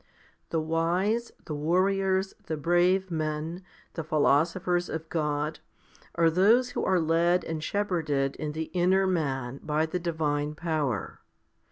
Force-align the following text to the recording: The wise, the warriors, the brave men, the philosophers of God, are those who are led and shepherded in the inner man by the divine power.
The 0.49 0.59
wise, 0.59 1.31
the 1.45 1.53
warriors, 1.53 2.33
the 2.47 2.57
brave 2.57 3.11
men, 3.11 3.61
the 3.93 4.03
philosophers 4.03 4.89
of 4.89 5.07
God, 5.09 5.59
are 6.15 6.31
those 6.31 6.71
who 6.71 6.83
are 6.83 6.99
led 6.99 7.43
and 7.43 7.63
shepherded 7.63 8.35
in 8.37 8.53
the 8.53 8.71
inner 8.73 9.05
man 9.05 9.59
by 9.61 9.85
the 9.85 9.99
divine 9.99 10.55
power. 10.55 11.21